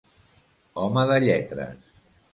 [0.85, 1.95] Home de lletres.